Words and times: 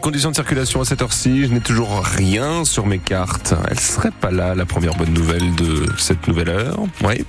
Les 0.00 0.02
conditions 0.02 0.30
de 0.30 0.34
circulation 0.34 0.80
à 0.80 0.86
cette 0.86 1.02
heure-ci, 1.02 1.44
je 1.44 1.52
n'ai 1.52 1.60
toujours 1.60 2.02
rien 2.02 2.64
sur 2.64 2.86
mes 2.86 2.98
cartes. 2.98 3.52
Elle 3.70 3.78
serait 3.78 4.10
pas 4.10 4.30
là, 4.30 4.54
la 4.54 4.64
première 4.64 4.94
bonne 4.94 5.12
nouvelle 5.12 5.54
de 5.56 5.84
cette 5.98 6.26
nouvelle 6.26 6.48
heure. 6.48 6.78
Oui. 7.04 7.22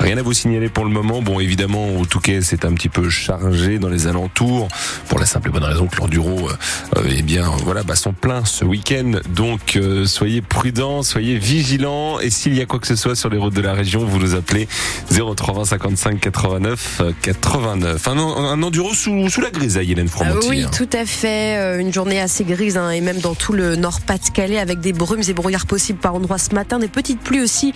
Rien 0.00 0.16
à 0.16 0.22
vous 0.22 0.32
signaler 0.32 0.70
pour 0.70 0.84
le 0.84 0.90
moment. 0.90 1.20
Bon, 1.20 1.40
évidemment, 1.40 1.88
au 1.96 2.06
Touquet, 2.06 2.40
c'est 2.40 2.64
un 2.64 2.72
petit 2.72 2.88
peu 2.88 3.10
chargé 3.10 3.78
dans 3.78 3.90
les 3.90 4.06
alentours, 4.06 4.68
pour 5.08 5.18
la 5.18 5.26
simple 5.26 5.48
et 5.48 5.52
bonne 5.52 5.64
raison 5.64 5.88
que 5.88 5.96
l'enduro, 5.96 6.48
euh, 6.96 7.02
eh 7.10 7.20
bien, 7.22 7.44
voilà, 7.64 7.82
bah, 7.82 7.96
sont 7.96 8.14
pleins 8.14 8.46
ce 8.46 8.64
week-end. 8.64 9.12
Donc, 9.34 9.76
euh, 9.76 10.06
soyez 10.06 10.40
prudents, 10.40 11.02
soyez 11.02 11.36
vigilants. 11.36 12.18
Et 12.20 12.30
s'il 12.30 12.54
y 12.54 12.62
a 12.62 12.66
quoi 12.66 12.78
que 12.78 12.86
ce 12.86 12.96
soit 12.96 13.14
sur 13.14 13.28
les 13.28 13.36
routes 13.36 13.54
de 13.54 13.60
la 13.60 13.74
région, 13.74 14.04
vous 14.06 14.18
nous 14.18 14.34
appelez 14.34 14.68
03 15.10 15.66
55 15.66 16.18
89 16.18 17.02
89. 17.20 18.08
Un, 18.08 18.16
un 18.16 18.62
enduro 18.62 18.94
sous, 18.94 19.28
sous 19.28 19.40
la 19.42 19.50
grisaille, 19.50 19.92
Hélène 19.92 20.08
Fromontier. 20.08 20.48
oui, 20.48 20.66
tout 20.74 20.88
à 20.94 21.04
fait. 21.04 21.58
Euh, 21.58 21.78
une 21.78 21.92
journée 21.92 22.05
assez 22.14 22.44
grise 22.44 22.76
hein, 22.76 22.90
et 22.90 23.00
même 23.00 23.18
dans 23.18 23.34
tout 23.34 23.52
le 23.52 23.76
Nord-Pas-de-Calais 23.76 24.58
avec 24.58 24.80
des 24.80 24.92
brumes 24.92 25.22
et 25.26 25.32
brouillards 25.32 25.66
possibles 25.66 25.98
par 25.98 26.14
endroits 26.14 26.38
ce 26.38 26.54
matin, 26.54 26.78
des 26.78 26.88
petites 26.88 27.20
pluies 27.20 27.40
aussi 27.40 27.72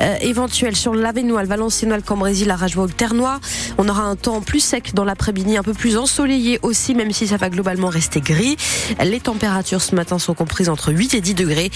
euh, 0.00 0.16
éventuelles 0.20 0.76
sur 0.76 0.94
l'Avenois, 0.94 1.42
le 1.42 1.48
Valenciennois, 1.48 1.96
le 1.96 2.02
Cambrésis, 2.02 2.46
la 2.46 2.56
Rajoie, 2.56 2.86
le 2.86 2.92
Ternois. 2.92 3.40
On 3.78 3.88
aura 3.88 4.02
un 4.02 4.16
temps 4.16 4.40
plus 4.42 4.60
sec 4.60 4.94
dans 4.94 5.04
l'après-midi, 5.04 5.56
un 5.56 5.62
peu 5.62 5.72
plus 5.72 5.96
ensoleillé 5.96 6.58
aussi, 6.62 6.94
même 6.94 7.12
si 7.12 7.26
ça 7.26 7.38
va 7.38 7.48
globalement 7.48 7.88
rester 7.88 8.20
gris. 8.20 8.56
Les 9.02 9.20
températures 9.20 9.82
ce 9.82 9.94
matin 9.94 10.18
sont 10.18 10.34
comprises 10.34 10.68
entre 10.68 10.92
8 10.92 11.14
et 11.14 11.20
10 11.20 11.34
degrés, 11.34 11.70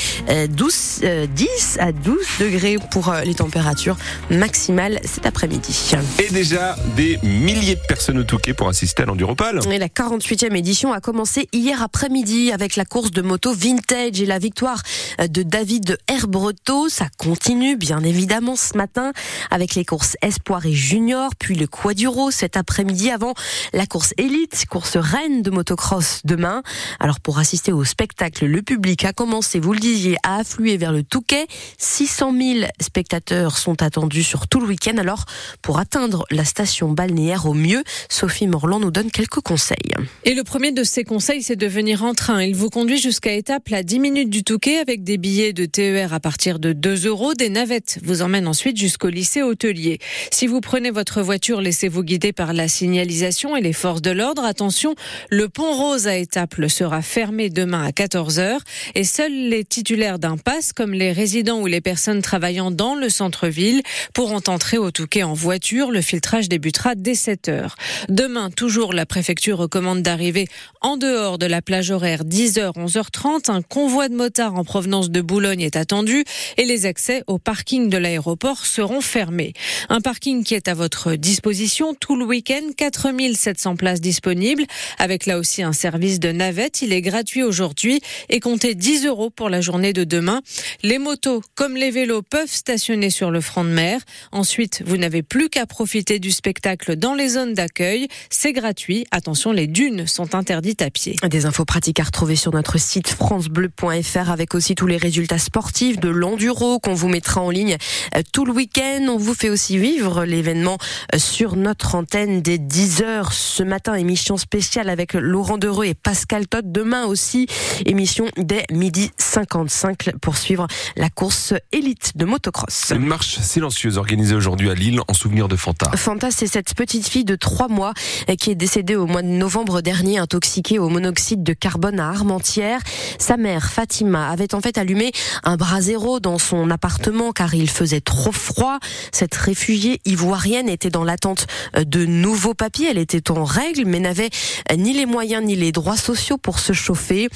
12, 0.51 1.01
euh, 1.05 1.27
10 1.27 1.79
à 1.81 1.93
12 1.93 2.17
degrés 2.41 2.77
pour 2.91 3.09
euh, 3.09 3.23
les 3.23 3.35
températures 3.35 3.97
maximales 4.31 5.01
cet 5.05 5.27
après-midi. 5.27 5.95
Et 6.19 6.33
déjà 6.33 6.77
des 6.97 7.19
milliers 7.23 7.77
de 7.77 7.81
personnes 7.89 8.19
au 8.19 8.25
Touquet 8.25 8.55
pour 8.55 8.69
assister 8.69 9.03
à 9.03 9.07
l'Enduropal. 9.07 9.61
Et 9.71 9.79
la 9.79 9.89
48e 9.89 10.55
édition 10.55 10.93
a 10.93 11.01
commencé 11.01 11.49
hier 11.53 11.83
après-midi 11.95 12.51
avec 12.51 12.75
la 12.75 12.85
course 12.85 13.13
de 13.13 13.23
moto 13.23 13.55
vintage 13.55 14.21
et 14.21 14.27
la 14.27 14.41
victoire 14.41 14.83
de 15.21 15.45
David 15.45 15.97
Herbreto. 16.09 16.89
Ça 16.89 17.07
continue 17.19 17.77
bien 17.77 18.03
évidemment 18.03 18.57
ce 18.57 18.77
matin 18.77 19.13
avec 19.49 19.77
les 19.77 19.85
courses 19.85 20.17
Espoir 20.21 20.67
et 20.67 20.73
Junior, 20.73 21.31
puis 21.39 21.55
le 21.55 21.69
Quaduro 21.69 22.33
cet 22.33 22.57
après-midi 22.57 23.13
avant 23.13 23.35
la 23.73 23.87
course 23.87 24.13
élite, 24.19 24.65
course 24.69 24.97
reine 24.97 25.43
de 25.43 25.53
motocross 25.53 26.23
demain. 26.25 26.65
Alors 26.99 27.21
pour 27.21 27.39
assister 27.39 27.71
au 27.71 27.85
spectacle, 27.85 28.45
le 28.47 28.63
public 28.63 29.05
a 29.05 29.13
commencé, 29.13 29.61
vous 29.61 29.73
le 29.73 29.79
disiez, 29.79 30.17
à 30.25 30.39
affluer 30.39 30.77
vers 30.77 30.91
le 30.91 31.05
Touquet. 31.05 31.47
600 31.79 32.33
000 32.37 32.67
spectateurs 32.81 33.57
sont 33.57 33.83
attendus 33.83 34.25
sur 34.25 34.49
tout 34.49 34.59
le 34.59 34.67
week-end. 34.67 34.97
Alors 34.99 35.27
pour 35.63 35.79
atteindre 35.79 36.25
la 36.33 36.45
station 36.45 36.91
balnéaire 36.91 37.47
au 37.47 37.55
mieux, 37.55 37.85
Sophie 38.09 38.49
Morland 38.49 38.81
nous 38.81 38.91
donne 38.91 39.13
quelques 39.13 39.41
conseils. 39.43 39.95
Et 40.25 40.35
le 40.35 40.43
premier 40.43 40.73
de 40.73 40.83
ces 40.83 41.05
conseils, 41.05 41.45
c'est 41.45 41.55
de 41.55 41.69
venir 41.69 41.84
en 41.93 42.15
train. 42.15 42.43
Il 42.43 42.57
vous 42.57 42.71
conduit 42.71 42.99
jusqu'à 42.99 43.35
Étaples 43.35 43.75
à 43.75 43.83
10 43.83 43.99
minutes 43.99 44.31
du 44.31 44.43
Touquet 44.43 44.79
avec 44.79 45.05
des 45.05 45.19
billets 45.19 45.53
de 45.53 45.67
TER 45.67 46.15
à 46.15 46.21
partir 46.21 46.59
de 46.59 46.73
2 46.73 47.07
euros. 47.07 47.35
Des 47.35 47.51
navettes 47.51 47.99
vous 48.03 48.23
emmènent 48.23 48.49
ensuite 48.49 48.79
jusqu'au 48.79 49.11
lycée 49.11 49.43
hôtelier. 49.43 49.99
Si 50.33 50.47
vous 50.47 50.61
prenez 50.61 50.91
votre 50.91 51.21
voiture, 51.21 51.61
laissez-vous 51.61 52.03
guider 52.03 52.33
par 52.33 52.55
la 52.55 52.69
signalisation 52.69 53.55
et 53.55 53.61
les 53.61 53.75
forces 53.75 54.01
de 54.01 54.11
l'ordre. 54.11 54.45
Attention, 54.45 54.95
le 55.31 55.51
pont 55.51 55.75
Rose 55.75 56.07
à 56.07 56.17
Étaples 56.17 56.71
sera 56.71 57.03
fermé 57.03 57.51
demain 57.51 57.85
à 57.85 57.91
14h 57.91 58.59
et 58.95 59.05
seuls 59.05 59.49
les 59.51 59.65
titulaires 59.65 60.19
d'un 60.19 60.39
pass, 60.39 60.73
comme 60.73 60.95
les 60.95 61.13
résidents 61.13 61.61
ou 61.61 61.67
les 61.67 61.83
personnes 61.83 62.23
travaillant 62.23 62.71
dans 62.71 62.95
le 62.95 63.11
centre-ville, 63.11 63.83
pourront 64.15 64.43
entrer 64.47 64.79
au 64.79 64.91
Touquet 64.91 65.23
en 65.23 65.35
voiture. 65.35 65.91
Le 65.91 66.01
filtrage 66.01 66.49
débutera 66.49 66.95
dès 66.95 67.13
7h. 67.13 67.73
Demain, 68.09 68.51
toujours, 68.51 68.95
la 68.95 69.05
préfecture 69.05 69.59
recommande 69.59 70.03
d'arriver 70.03 70.49
en 70.81 70.97
dehors 70.97 71.37
de 71.39 71.47
la 71.47 71.61
plage 71.75 71.91
horaire 71.91 72.23
10h, 72.23 72.75
11h30. 72.77 73.51
Un 73.51 73.61
convoi 73.61 74.09
de 74.09 74.15
motards 74.15 74.55
en 74.55 74.63
provenance 74.63 75.11
de 75.11 75.21
Boulogne 75.21 75.63
est 75.63 75.75
attendu 75.75 76.23
et 76.57 76.65
les 76.67 76.87
accès 76.87 77.25
au 77.27 77.39
parking 77.39 77.91
de 77.91 77.97
l'aéroport 77.97 78.65
seront 78.65 79.01
fermés. 79.01 79.55
Un 79.89 80.01
parking 80.01 80.45
qui 80.45 80.55
est 80.55 80.69
à 80.69 80.75
votre 80.75 81.17
disposition 81.17 81.93
tout 81.95 82.15
le 82.15 82.25
week-end, 82.25 82.63
4700 82.77 83.75
places 83.75 84.01
disponibles, 84.01 84.63
avec 85.01 85.27
là 85.27 85.37
aussi 85.37 85.65
un 85.65 85.73
service 85.73 86.21
de 86.21 86.31
navette. 86.31 86.81
Il 86.81 86.93
est 86.93 87.01
gratuit 87.01 87.43
aujourd'hui 87.43 88.01
et 88.29 88.39
comptez 88.39 88.77
10 88.77 89.07
euros 89.07 89.31
pour 89.31 89.49
la 89.49 89.61
journée 89.61 89.93
de 89.93 90.05
demain. 90.05 90.43
Les 90.85 90.99
motos, 90.99 91.43
comme 91.57 91.77
les 91.77 91.91
vélos, 91.91 92.23
peuvent 92.23 92.47
stationner 92.47 93.11
sur 93.11 93.33
le 93.33 93.41
front 93.41 93.65
de 93.65 93.71
mer. 93.71 94.01
Ensuite, 94.31 94.85
vous 94.87 94.97
n'avez 94.97 95.25
plus 95.25 95.49
qu'à 95.49 95.67
profiter 95.67 96.21
du 96.21 96.31
spectacle 96.31 96.95
dans 96.95 97.15
les 97.15 97.31
zones 97.31 97.55
d'accueil. 97.55 98.07
C'est 98.31 98.53
gratuit. 98.53 99.09
Attention, 99.11 99.51
les 99.51 99.67
dunes 99.67 100.07
sont 100.07 100.37
interdites 100.37 100.81
à 100.81 100.91
pied. 100.91 101.17
Des 101.29 101.47
infos 101.47 101.64
pratiques 101.65 102.01
à 102.01 102.05
retrouver 102.05 102.37
sur 102.37 102.53
notre 102.53 102.79
site 102.79 103.09
francebleu.fr 103.09 104.31
avec 104.31 104.55
aussi 104.55 104.75
tous 104.75 104.87
les 104.87 104.97
résultats 104.97 105.39
sportifs 105.39 105.99
de 105.99 106.09
l'enduro 106.09 106.79
qu'on 106.79 106.95
vous 106.95 107.09
mettra 107.09 107.41
en 107.41 107.51
ligne 107.51 107.77
euh, 108.17 108.23
tout 108.33 108.45
le 108.45 108.53
week-end. 108.53 109.07
On 109.09 109.17
vous 109.17 109.35
fait 109.35 109.51
aussi 109.51 109.79
vivre 109.79 110.25
l'événement 110.25 110.79
euh, 111.15 111.19
sur 111.19 111.57
notre 111.57 111.95
antenne 111.95 112.43
dès 112.43 112.59
10h 112.59 113.33
ce 113.33 113.63
matin. 113.63 113.95
Émission 113.95 114.37
spéciale 114.37 114.89
avec 114.89 115.15
Laurent 115.15 115.59
Dereux 115.59 115.87
et 115.87 115.95
Pascal 115.95 116.47
Todd. 116.47 116.71
Demain 116.71 117.07
aussi, 117.07 117.47
émission 117.87 118.27
dès 118.37 118.65
midi 118.71 119.11
55 119.19 120.17
pour 120.21 120.37
suivre 120.37 120.67
la 120.97 121.11
course 121.11 121.55
élite 121.73 122.13
de 122.17 122.25
motocross. 122.25 122.93
Une 122.95 123.07
marche 123.07 123.39
silencieuse 123.41 123.99
organisée 123.99 124.35
aujourd'hui 124.35 124.71
à 124.71 124.75
Lille 124.75 125.01
en 125.09 125.15
souvenir 125.15 125.49
de 125.49 125.57
Fanta. 125.57 125.91
Fanta, 125.97 126.31
c'est 126.31 126.47
cette 126.47 126.75
petite 126.75 127.09
fille 127.09 127.25
de 127.25 127.37
3 127.37 127.69
mois 127.69 127.95
euh, 128.29 128.35
qui 128.37 128.51
est 128.51 128.55
décédée 128.55 128.97
au 128.97 129.07
mois 129.07 129.23
de 129.23 129.29
novembre 129.29 129.81
dernier, 129.81 130.19
intoxiquée 130.19 130.79
au 130.79 130.89
monoxyde 130.89 131.43
de 131.43 131.54
carbone 131.55 132.01
à 132.01 132.09
Armentières. 132.09 132.81
Sa 133.19 133.37
mère, 133.37 133.71
Fatima, 133.71 134.29
avait 134.29 134.55
en 134.55 134.61
fait 134.61 134.79
allumé 134.79 135.13
un 135.43 135.57
brasero 135.57 136.21
dans 136.21 136.39
son 136.39 136.71
appartement 136.71 137.33
car 137.33 137.55
il 137.55 137.71
faisait 137.71 138.01
trop 138.01 138.33
froid. 138.33 138.79
Cette 139.13 139.35
réfugiée 139.35 140.01
ivoirienne 140.05 140.69
était 140.69 140.91
dans 140.91 141.05
l'attente 141.05 141.47
de 141.79 142.05
nouveaux 142.07 142.55
papiers. 142.55 142.89
Elle 142.91 142.99
était 142.99 143.31
en 143.31 143.45
règle 143.45 143.85
mais 143.87 144.01
n'avait 144.01 144.31
ni 144.77 144.93
les 144.93 145.07
moyens 145.07 145.45
ni 145.45 145.57
les 145.57 145.73
droits 145.73 145.97
sociaux 145.97 146.39
pour 146.39 146.59
se 146.59 146.73
chauffer. 146.73 147.29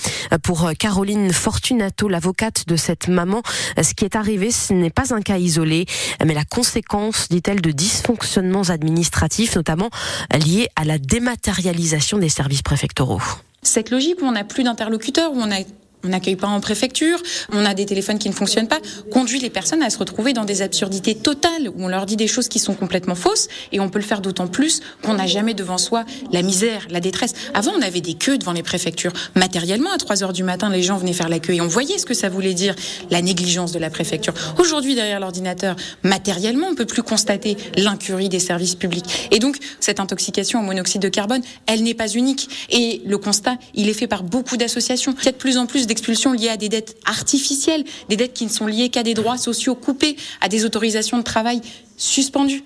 Pour 0.42 0.70
Caroline 0.78 1.32
Fortunato, 1.32 2.08
l'avocate 2.08 2.66
de 2.66 2.76
cette 2.76 3.08
maman, 3.08 3.42
ce 3.80 3.94
qui 3.94 4.04
est 4.04 4.16
arrivé, 4.16 4.50
ce 4.50 4.72
n'est 4.72 4.90
pas 4.90 5.14
un 5.14 5.22
cas 5.22 5.38
isolé, 5.38 5.86
mais 6.24 6.34
la 6.34 6.44
conséquence, 6.44 7.28
dit-elle, 7.28 7.60
de 7.60 7.70
dysfonctionnements 7.70 8.70
administratifs, 8.70 9.56
notamment 9.56 9.90
liés 10.34 10.68
à 10.76 10.84
la 10.84 10.98
dématérialisation 10.98 12.18
des 12.18 12.28
services 12.28 12.62
préfectoraux. 12.62 13.22
Cette 13.62 13.90
logique 13.90 14.22
où 14.22 14.24
on 14.24 14.32
n'a 14.32 14.44
plus 14.44 14.64
d'interlocuteurs, 14.64 15.32
où 15.32 15.40
on 15.40 15.50
a 15.50 15.60
on 16.08 16.10
n'accueille 16.10 16.36
pas 16.36 16.48
en 16.48 16.60
préfecture, 16.60 17.22
on 17.52 17.64
a 17.64 17.74
des 17.74 17.84
téléphones 17.84 18.18
qui 18.18 18.28
ne 18.28 18.34
fonctionnent 18.34 18.66
pas, 18.66 18.80
conduit 19.12 19.40
les 19.40 19.50
personnes 19.50 19.82
à 19.82 19.90
se 19.90 19.98
retrouver 19.98 20.32
dans 20.32 20.44
des 20.44 20.62
absurdités 20.62 21.14
totales 21.14 21.68
où 21.68 21.84
on 21.84 21.88
leur 21.88 22.06
dit 22.06 22.16
des 22.16 22.26
choses 22.26 22.48
qui 22.48 22.58
sont 22.58 22.74
complètement 22.74 23.14
fausses 23.14 23.48
et 23.72 23.80
on 23.80 23.90
peut 23.90 23.98
le 23.98 24.04
faire 24.04 24.22
d'autant 24.22 24.46
plus 24.46 24.80
qu'on 25.02 25.14
n'a 25.14 25.26
jamais 25.26 25.52
devant 25.52 25.76
soi 25.78 26.04
la 26.32 26.42
misère, 26.42 26.86
la 26.90 27.00
détresse. 27.00 27.34
Avant, 27.52 27.72
on 27.78 27.82
avait 27.82 28.00
des 28.00 28.14
queues 28.14 28.38
devant 28.38 28.52
les 28.52 28.62
préfectures. 28.62 29.12
Matériellement, 29.34 29.92
à 29.92 29.98
3 29.98 30.22
heures 30.22 30.32
du 30.32 30.42
matin, 30.42 30.70
les 30.70 30.82
gens 30.82 30.96
venaient 30.96 31.12
faire 31.12 31.28
la 31.28 31.40
queue 31.40 31.54
et 31.54 31.60
on 31.60 31.68
voyait 31.68 31.98
ce 31.98 32.06
que 32.06 32.14
ça 32.14 32.30
voulait 32.30 32.54
dire, 32.54 32.74
la 33.10 33.20
négligence 33.20 33.72
de 33.72 33.78
la 33.78 33.90
préfecture. 33.90 34.32
Aujourd'hui, 34.58 34.94
derrière 34.94 35.20
l'ordinateur, 35.20 35.76
matériellement, 36.02 36.68
on 36.70 36.74
peut 36.74 36.86
plus 36.86 37.02
constater 37.02 37.56
l'incurie 37.76 38.30
des 38.30 38.40
services 38.40 38.74
publics. 38.74 39.28
Et 39.30 39.38
donc, 39.40 39.58
cette 39.80 40.00
intoxication 40.00 40.60
au 40.60 40.62
monoxyde 40.62 41.02
de 41.02 41.08
carbone, 41.08 41.42
elle 41.66 41.82
n'est 41.82 41.94
pas 41.94 42.08
unique. 42.08 42.48
Et 42.70 43.02
le 43.04 43.18
constat, 43.18 43.56
il 43.74 43.88
est 43.88 43.94
fait 43.94 44.06
par 44.06 44.22
beaucoup 44.22 44.56
d'associations. 44.56 45.14
Il 45.20 45.26
y 45.26 45.28
a 45.28 45.32
de 45.32 45.36
plus 45.36 45.58
en 45.58 45.66
plus 45.66 45.86
d'expulsions 45.98 46.32
liées 46.32 46.48
à 46.48 46.56
des 46.56 46.68
dettes 46.68 46.96
artificielles, 47.04 47.84
des 48.08 48.16
dettes 48.16 48.32
qui 48.32 48.44
ne 48.44 48.50
sont 48.50 48.66
liées 48.66 48.88
qu'à 48.88 49.02
des 49.02 49.14
droits 49.14 49.36
sociaux 49.36 49.74
coupés, 49.74 50.16
à 50.40 50.48
des 50.48 50.64
autorisations 50.64 51.18
de 51.18 51.24
travail 51.24 51.60
suspendues. 51.96 52.62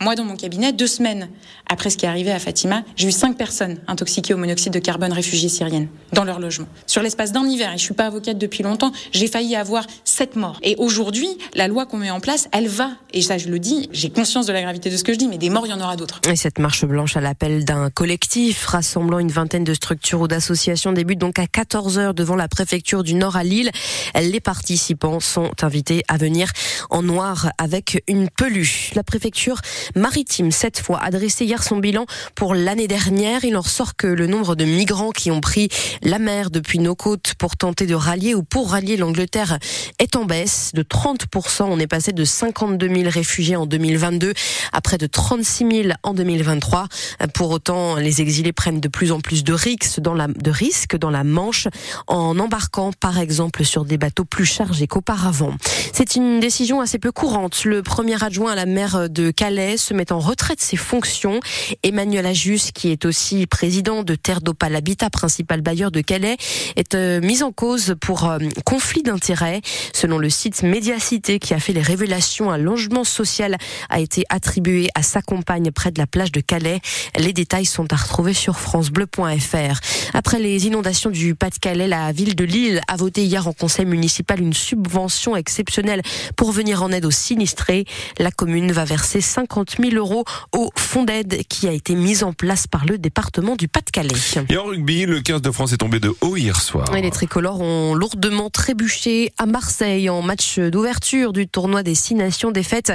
Moi, 0.00 0.14
dans 0.14 0.24
mon 0.24 0.36
cabinet, 0.36 0.72
deux 0.72 0.86
semaines 0.86 1.28
après 1.68 1.90
ce 1.90 1.96
qui 1.96 2.06
est 2.06 2.08
arrivé 2.08 2.30
à 2.30 2.38
Fatima, 2.38 2.82
j'ai 2.96 3.08
eu 3.08 3.12
cinq 3.12 3.36
personnes 3.36 3.78
intoxiquées 3.86 4.34
au 4.34 4.36
monoxyde 4.36 4.72
de 4.72 4.78
carbone 4.78 5.12
réfugiées 5.12 5.48
syriennes 5.48 5.88
dans 6.12 6.24
leur 6.24 6.38
logement. 6.38 6.66
Sur 6.86 7.02
l'espace 7.02 7.32
d'un 7.32 7.46
hiver, 7.46 7.72
et 7.72 7.78
je 7.78 7.82
suis 7.82 7.94
pas 7.94 8.06
avocate 8.06 8.38
depuis 8.38 8.62
longtemps, 8.62 8.92
j'ai 9.12 9.26
failli 9.26 9.56
avoir 9.56 9.86
sept 10.04 10.36
morts. 10.36 10.58
Et 10.62 10.76
aujourd'hui, 10.78 11.28
la 11.54 11.68
loi 11.68 11.86
qu'on 11.86 11.96
met 11.96 12.10
en 12.10 12.20
place, 12.20 12.48
elle 12.52 12.68
va, 12.68 12.90
et 13.12 13.22
ça 13.22 13.38
je 13.38 13.48
le 13.48 13.58
dis, 13.58 13.88
j'ai 13.92 14.10
conscience 14.10 14.46
de 14.46 14.52
la 14.52 14.62
gravité 14.62 14.90
de 14.90 14.96
ce 14.96 15.04
que 15.04 15.12
je 15.12 15.18
dis, 15.18 15.28
mais 15.28 15.38
des 15.38 15.50
morts, 15.50 15.66
il 15.66 15.70
y 15.70 15.72
en 15.72 15.80
aura 15.80 15.96
d'autres. 15.96 16.20
Et 16.28 16.36
cette 16.36 16.58
marche 16.58 16.84
blanche 16.84 17.16
à 17.16 17.20
l'appel 17.20 17.64
d'un 17.64 17.90
collectif 17.90 18.66
rassemblant 18.66 19.18
une 19.18 19.30
vingtaine 19.30 19.64
de 19.64 19.74
structures 19.74 20.20
ou 20.20 20.28
d'associations 20.28 20.92
débute 20.92 21.18
donc 21.18 21.38
à 21.38 21.44
14h 21.44 22.14
devant 22.14 22.36
la 22.36 22.48
préfecture 22.48 23.02
du 23.02 23.14
Nord 23.14 23.36
à 23.36 23.44
Lille. 23.44 23.70
Les 24.14 24.40
participants 24.40 25.20
sont 25.20 25.50
invités 25.62 26.02
à 26.08 26.16
venir 26.16 26.50
en 26.90 27.02
noir 27.02 27.50
avec 27.58 28.02
une 28.08 28.28
peluche. 28.30 28.92
La 28.94 29.02
préfecture 29.02 29.60
maritime, 29.94 30.50
cette 30.50 30.78
fois, 30.78 31.02
a 31.02 31.10
dressé 31.10 31.44
hier 31.44 31.62
son 31.62 31.78
bilan 31.78 32.06
pour 32.34 32.54
l'année 32.54 32.88
dernière. 32.88 33.44
Il 33.44 33.56
en 33.56 33.60
ressort 33.60 33.96
que 33.96 34.06
le 34.06 34.26
nombre 34.26 34.56
de 34.56 34.64
migrants 34.64 35.10
qui 35.10 35.30
ont 35.30 35.40
pris 35.40 35.68
la 36.02 36.18
mer 36.18 36.50
depuis 36.50 36.78
nos 36.78 36.94
côtes 36.94 37.34
pour 37.38 37.56
tenter 37.56 37.86
de 37.86 37.94
rallier 37.94 38.34
ou 38.34 38.42
pour 38.42 38.70
rallier 38.70 38.96
l'Angleterre 38.96 39.58
est 39.98 40.16
en 40.16 40.24
baisse 40.24 40.72
de 40.74 40.82
30%. 40.82 41.64
On 41.68 41.78
est 41.78 41.86
passé 41.86 42.12
de 42.12 42.24
52 42.24 42.88
000 42.88 43.10
réfugiés 43.10 43.56
en 43.56 43.66
2022 43.66 44.32
à 44.72 44.80
près 44.80 44.98
de 44.98 45.06
36 45.06 45.66
000 45.70 45.88
en 46.02 46.14
2023. 46.14 46.88
Pour 47.34 47.50
autant, 47.50 47.96
les 47.96 48.20
exilés 48.20 48.52
prennent 48.52 48.80
de 48.80 48.88
plus 48.88 49.12
en 49.12 49.20
plus 49.20 49.44
de 49.44 49.52
risques 49.52 50.00
dans 50.00 50.14
la, 50.14 50.28
de 50.28 50.50
risques 50.50 50.96
dans 50.96 51.10
la 51.10 51.24
Manche 51.24 51.68
en 52.06 52.38
embarquant 52.38 52.92
par 52.92 53.18
exemple 53.18 53.64
sur 53.64 53.84
des 53.84 53.98
bateaux 53.98 54.24
plus 54.24 54.46
chargés 54.46 54.86
qu'auparavant. 54.86 55.54
C'est 55.92 56.16
une 56.16 56.40
décision 56.40 56.80
assez 56.80 56.98
peu 56.98 57.12
courante. 57.12 57.64
Le 57.64 57.82
premier 57.82 58.22
adjoint 58.22 58.52
à 58.52 58.54
la 58.54 58.66
maire 58.66 59.08
de 59.08 59.30
Calais 59.30 59.65
se 59.76 59.92
met 59.92 60.12
en 60.12 60.20
retraite 60.20 60.58
de 60.58 60.64
ses 60.64 60.76
fonctions. 60.76 61.40
Emmanuel 61.82 62.26
Ajus, 62.26 62.70
qui 62.72 62.90
est 62.90 63.04
aussi 63.04 63.46
président 63.46 64.04
de 64.04 64.14
Terre 64.14 64.40
d'Opal 64.40 64.76
Habitat, 64.76 65.10
principal 65.10 65.60
bailleur 65.62 65.90
de 65.90 66.00
Calais, 66.00 66.36
est 66.76 66.94
euh, 66.94 67.20
mis 67.20 67.42
en 67.42 67.50
cause 67.50 67.96
pour 68.00 68.30
euh, 68.30 68.38
conflit 68.64 69.02
d'intérêts. 69.02 69.60
Selon 69.92 70.18
le 70.18 70.30
site 70.30 70.62
Médiacité, 70.62 71.38
qui 71.38 71.54
a 71.54 71.58
fait 71.58 71.72
les 71.72 71.82
révélations, 71.82 72.50
un 72.50 72.58
logement 72.58 73.04
social 73.04 73.56
a 73.90 74.00
été 74.00 74.24
attribué 74.28 74.88
à 74.94 75.02
sa 75.02 75.22
compagne 75.22 75.70
près 75.72 75.90
de 75.90 75.98
la 75.98 76.06
plage 76.06 76.32
de 76.32 76.40
Calais. 76.40 76.80
Les 77.18 77.32
détails 77.32 77.66
sont 77.66 77.92
à 77.92 77.96
retrouver 77.96 78.34
sur 78.34 78.58
francebleu.fr. 78.58 79.80
Après 80.14 80.38
les 80.38 80.66
inondations 80.66 81.10
du 81.10 81.34
Pas-de-Calais, 81.34 81.88
la 81.88 82.12
ville 82.12 82.36
de 82.36 82.44
Lille 82.44 82.80
a 82.88 82.96
voté 82.96 83.24
hier 83.24 83.48
en 83.48 83.52
conseil 83.52 83.86
municipal 83.86 84.40
une 84.40 84.54
subvention 84.54 85.34
exceptionnelle 85.36 86.02
pour 86.36 86.52
venir 86.52 86.82
en 86.82 86.92
aide 86.92 87.06
aux 87.06 87.10
sinistrés. 87.10 87.84
La 88.18 88.30
commune 88.30 88.72
va 88.72 88.84
verser 88.84 89.20
50 89.20 89.55
000 89.64 89.94
euros 89.94 90.24
au 90.52 90.70
fonds 90.76 91.04
d'aide 91.04 91.42
qui 91.48 91.68
a 91.68 91.72
été 91.72 91.94
mis 91.94 92.22
en 92.22 92.32
place 92.32 92.66
par 92.66 92.84
le 92.84 92.98
département 92.98 93.56
du 93.56 93.68
Pas-de-Calais. 93.68 94.14
Et 94.48 94.56
en 94.56 94.64
rugby, 94.64 95.06
le 95.06 95.20
15 95.20 95.42
de 95.42 95.50
France 95.50 95.72
est 95.72 95.78
tombé 95.78 96.00
de 96.00 96.14
haut 96.20 96.36
hier 96.36 96.60
soir. 96.60 96.94
Et 96.94 97.02
les 97.02 97.10
tricolores 97.10 97.60
ont 97.60 97.94
lourdement 97.94 98.50
trébuché 98.50 99.32
à 99.38 99.46
Marseille 99.46 100.10
en 100.10 100.22
match 100.22 100.58
d'ouverture 100.58 101.32
du 101.32 101.48
tournoi 101.48 101.82
des 101.82 101.94
Six 101.94 102.14
Nations. 102.14 102.50
Défaite 102.50 102.92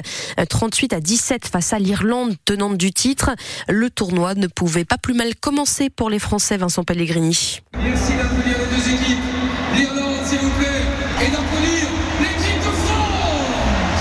38 0.49 0.93
à 0.93 0.99
17 0.99 1.47
face 1.47 1.73
à 1.73 1.79
l'Irlande, 1.79 2.35
tenante 2.45 2.77
du 2.77 2.91
titre. 2.91 3.31
Le 3.67 3.89
tournoi 3.89 4.35
ne 4.35 4.47
pouvait 4.47 4.85
pas 4.85 4.97
plus 4.97 5.13
mal 5.13 5.35
commencer 5.35 5.89
pour 5.89 6.09
les 6.09 6.19
Français, 6.19 6.57
Vincent 6.57 6.83
Pellegrini. 6.83 7.59
Merci 7.81 8.13
d'applaudir 8.15 8.57
les 8.57 8.77
deux 8.77 8.89
équipes. 8.89 9.17
L'Irlande, 9.75 10.25
s'il 10.25 10.39
vous 10.39 10.49
plaît, 10.51 10.81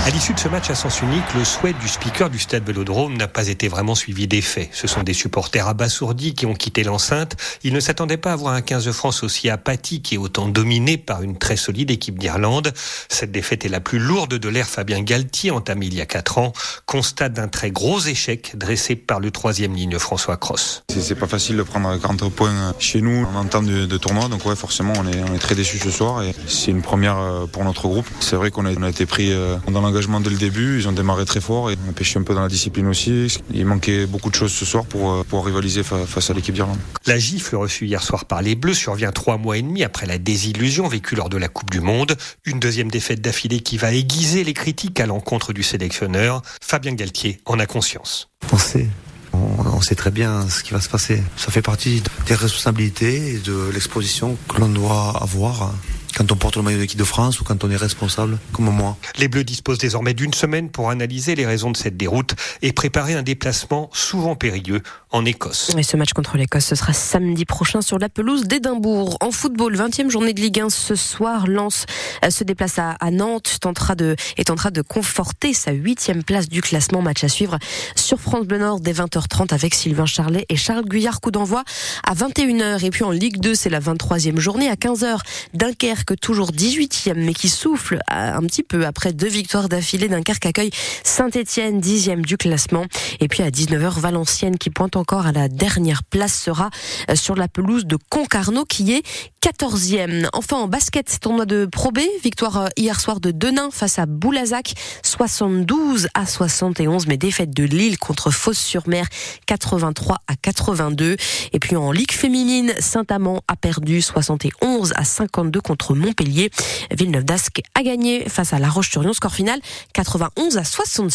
À 0.03 0.09
l'issue 0.09 0.33
de 0.33 0.39
ce 0.39 0.47
match 0.47 0.67
à 0.71 0.75
sens 0.75 1.01
unique, 1.03 1.23
le 1.35 1.45
souhait 1.45 1.73
du 1.73 1.87
speaker 1.87 2.31
du 2.31 2.39
stade 2.39 2.65
Vélodrome 2.65 3.15
n'a 3.17 3.27
pas 3.27 3.49
été 3.49 3.67
vraiment 3.67 3.93
suivi 3.93 4.27
des 4.27 4.41
faits. 4.41 4.69
Ce 4.71 4.87
sont 4.87 5.03
des 5.03 5.13
supporters 5.13 5.67
abasourdis 5.67 6.33
qui 6.33 6.47
ont 6.47 6.55
quitté 6.55 6.83
l'enceinte. 6.83 7.37
Ils 7.63 7.71
ne 7.71 7.79
s'attendaient 7.79 8.17
pas 8.17 8.31
à 8.31 8.35
voir 8.35 8.55
un 8.55 8.61
15 8.61 8.85
de 8.85 8.91
France 8.91 9.21
aussi 9.21 9.47
apathique 9.47 10.11
et 10.11 10.17
autant 10.17 10.47
dominé 10.47 10.97
par 10.97 11.21
une 11.21 11.37
très 11.37 11.55
solide 11.55 11.91
équipe 11.91 12.17
d'Irlande. 12.17 12.73
Cette 13.09 13.31
défaite 13.31 13.63
est 13.63 13.69
la 13.69 13.79
plus 13.79 13.99
lourde 13.99 14.33
de 14.33 14.49
l'ère 14.49 14.67
Fabien 14.67 15.03
Galtier, 15.03 15.51
entamée 15.51 15.85
il 15.85 15.93
y 15.93 16.01
a 16.01 16.07
4 16.07 16.39
ans. 16.39 16.53
Constat 16.87 17.29
d'un 17.29 17.47
très 17.47 17.69
gros 17.69 17.99
échec 17.99 18.57
dressé 18.57 18.95
par 18.95 19.19
le 19.19 19.29
troisième 19.29 19.75
ligne 19.75 19.99
François 19.99 20.37
Cross. 20.37 20.81
C'est 20.89 21.13
pas 21.13 21.27
facile 21.27 21.57
de 21.57 21.63
prendre 21.63 21.95
40 21.95 22.27
points 22.33 22.73
chez 22.79 23.01
nous 23.01 23.27
en 23.35 23.45
temps 23.45 23.61
de, 23.61 23.97
tournoi, 23.97 24.29
donc 24.29 24.47
ouais 24.47 24.55
forcément 24.55 24.93
on 24.97 25.07
est, 25.07 25.37
très 25.37 25.53
déçus 25.53 25.77
ce 25.77 25.91
soir 25.91 26.23
et 26.23 26.33
c'est 26.47 26.71
une 26.71 26.81
première 26.81 27.19
euh, 27.19 27.45
pour 27.45 27.63
notre 27.63 27.87
groupe. 27.87 28.07
C'est 28.19 28.35
vrai 28.35 28.49
qu'on 28.49 28.65
a, 28.65 28.69
a 28.69 28.89
été 28.89 29.05
pris 29.05 29.31
euh, 29.31 29.57
dans 29.67 29.90
l'engagement 29.91 30.21
dès 30.21 30.29
le 30.29 30.37
début, 30.37 30.79
ils 30.79 30.87
ont 30.87 30.93
démarré 30.93 31.25
très 31.25 31.41
fort 31.41 31.69
et 31.69 31.75
on 31.85 31.89
a 31.89 31.93
pêché 31.93 32.17
un 32.17 32.23
peu 32.23 32.33
dans 32.33 32.41
la 32.41 32.47
discipline 32.47 32.87
aussi. 32.87 33.37
Il 33.53 33.65
manquait 33.65 34.05
beaucoup 34.05 34.29
de 34.29 34.35
choses 34.35 34.53
ce 34.53 34.63
soir 34.63 34.85
pour 34.85 35.11
euh, 35.11 35.23
pouvoir 35.23 35.43
rivaliser 35.43 35.83
fa- 35.83 36.05
face 36.05 36.29
à 36.29 36.33
l'équipe 36.33 36.55
d'Irlande. 36.55 36.77
La 37.05 37.19
gifle 37.19 37.57
reçue 37.57 37.85
hier 37.87 38.01
soir 38.01 38.23
par 38.25 38.41
les 38.41 38.55
Bleus 38.55 38.73
survient 38.75 39.11
trois 39.11 39.37
mois 39.37 39.57
et 39.57 39.61
demi 39.61 39.83
après 39.83 40.05
la 40.05 40.17
désillusion 40.17 40.87
vécue 40.87 41.15
lors 41.15 41.27
de 41.29 41.37
la 41.37 41.49
Coupe 41.49 41.69
du 41.71 41.81
Monde. 41.81 42.15
Une 42.45 42.59
deuxième 42.59 42.89
défaite 42.89 43.21
d'affilée 43.21 43.59
qui 43.59 43.77
va 43.77 43.91
aiguiser 43.93 44.43
les 44.45 44.53
critiques 44.53 44.99
à 45.01 45.05
l'encontre 45.05 45.51
du 45.51 45.63
sélectionneur. 45.63 46.41
Fabien 46.61 46.93
Galtier 46.93 47.41
en 47.45 47.59
a 47.59 47.65
conscience. 47.65 48.29
On 48.53 48.57
sait. 48.57 48.87
On, 49.33 49.37
on 49.77 49.81
sait 49.81 49.95
très 49.95 50.11
bien 50.11 50.49
ce 50.49 50.63
qui 50.63 50.71
va 50.71 50.79
se 50.81 50.89
passer. 50.89 51.21
Ça 51.35 51.51
fait 51.51 51.61
partie 51.61 52.01
des 52.27 52.35
responsabilités 52.35 53.33
et 53.33 53.37
de 53.39 53.69
l'exposition 53.73 54.37
que 54.47 54.59
l'on 54.61 54.69
doit 54.69 55.17
avoir 55.21 55.73
quand 56.15 56.31
on 56.31 56.35
porte 56.35 56.55
le 56.55 56.61
maillot 56.61 56.77
de 56.77 56.81
l'équipe 56.81 56.99
de 56.99 57.03
France 57.03 57.39
ou 57.39 57.43
quand 57.43 57.63
on 57.63 57.71
est 57.71 57.75
responsable, 57.75 58.37
comme 58.51 58.69
moi. 58.69 58.97
Les 59.17 59.27
Bleus 59.27 59.43
disposent 59.43 59.77
désormais 59.77 60.13
d'une 60.13 60.33
semaine 60.33 60.69
pour 60.69 60.89
analyser 60.89 61.35
les 61.35 61.45
raisons 61.45 61.71
de 61.71 61.77
cette 61.77 61.97
déroute 61.97 62.35
et 62.61 62.73
préparer 62.73 63.13
un 63.13 63.23
déplacement 63.23 63.89
souvent 63.93 64.35
périlleux 64.35 64.81
en 65.11 65.25
Écosse. 65.25 65.71
Et 65.77 65.83
ce 65.83 65.97
match 65.97 66.13
contre 66.13 66.37
l'Écosse, 66.37 66.65
ce 66.65 66.75
sera 66.75 66.93
samedi 66.93 67.45
prochain 67.45 67.81
sur 67.81 67.99
la 67.99 68.09
pelouse 68.09 68.47
d'Édimbourg. 68.47 69.17
En 69.21 69.31
football, 69.31 69.75
20e 69.75 70.09
journée 70.09 70.33
de 70.33 70.41
Ligue 70.41 70.61
1 70.61 70.69
ce 70.69 70.95
soir. 70.95 71.47
Lens 71.47 71.85
euh, 72.23 72.29
se 72.29 72.43
déplace 72.43 72.79
à, 72.79 72.95
Nantes, 73.11 73.57
tentera 73.59 73.95
de, 73.95 74.15
et 74.37 74.45
tentera 74.45 74.71
de 74.71 74.81
conforter 74.81 75.53
sa 75.53 75.71
huitième 75.71 76.23
place 76.23 76.47
du 76.47 76.61
classement. 76.61 77.01
Match 77.01 77.23
à 77.23 77.29
suivre 77.29 77.57
sur 77.95 78.19
France 78.19 78.45
Bleu 78.45 78.59
Nord 78.59 78.79
dès 78.79 78.93
20h30 78.93 79.53
avec 79.53 79.73
Sylvain 79.73 80.05
Charlet 80.05 80.45
et 80.49 80.55
Charles 80.55 80.85
Guyard. 80.85 81.19
Coup 81.19 81.31
d'envoi 81.31 81.63
à 82.03 82.13
21h. 82.13 82.85
Et 82.85 82.89
puis 82.89 83.03
en 83.03 83.11
Ligue 83.11 83.39
2, 83.39 83.53
c'est 83.53 83.69
la 83.69 83.79
23e 83.79 84.39
journée 84.39 84.69
à 84.69 84.75
15h. 84.75 85.19
Dunkerque, 85.53 86.00
toujours 86.19 86.51
18e, 86.51 87.15
mais 87.15 87.33
qui 87.33 87.49
souffle 87.49 87.99
un 88.07 88.41
petit 88.41 88.63
peu 88.63 88.85
après 88.85 89.13
deux 89.13 89.27
victoires 89.27 89.69
d'affilée. 89.69 90.07
Dunkerque 90.07 90.45
accueille 90.45 90.71
Saint-Etienne, 91.03 91.79
10e 91.79 92.21
du 92.21 92.37
classement. 92.37 92.85
Et 93.19 93.27
puis 93.27 93.43
à 93.43 93.49
19h, 93.49 93.99
Valenciennes 93.99 94.57
qui 94.57 94.69
pointe 94.69 94.95
encore 94.95 95.25
à 95.25 95.31
la 95.31 95.47
dernière 95.47 96.03
place 96.03 96.33
sera 96.33 96.69
euh, 97.09 97.15
sur 97.15 97.35
la 97.35 97.47
pelouse 97.47 97.85
de 97.85 97.97
Concarneau 98.09 98.65
qui 98.65 98.93
est 98.93 99.03
14e. 99.41 100.29
Enfin 100.33 100.57
en 100.57 100.67
basket, 100.67 101.19
tournoi 101.19 101.45
de 101.47 101.65
Pro 101.65 101.91
B, 101.91 101.99
victoire 102.23 102.57
euh, 102.57 102.67
hier 102.77 102.99
soir 102.99 103.19
de 103.19 103.31
Denain 103.31 103.69
face 103.71 103.97
à 103.97 104.05
Boulazac, 104.05 104.75
72 105.01 106.09
à 106.13 106.27
71, 106.27 107.07
mais 107.07 107.17
défaite 107.17 107.49
de 107.49 107.63
Lille 107.63 107.97
contre 107.97 108.29
Fos-sur-Mer, 108.29 109.07
83 109.47 110.19
à 110.27 110.35
82. 110.35 111.17
Et 111.53 111.59
puis 111.59 111.75
en 111.75 111.91
Ligue 111.91 112.11
féminine, 112.11 112.73
Saint-Amand 112.79 113.41
a 113.47 113.55
perdu 113.55 114.03
71 114.03 114.93
à 114.95 115.03
52 115.03 115.59
contre 115.59 115.95
Montpellier. 115.95 116.51
Villeneuve 116.91 117.23
d'Ascq 117.23 117.63
a 117.73 117.81
gagné 117.81 118.29
face 118.29 118.53
à 118.53 118.59
La 118.59 118.69
Roche-sur-Yon, 118.69 119.13
score 119.13 119.33
final 119.33 119.59
91 119.93 120.57
à 120.57 120.63
66. 120.63 121.09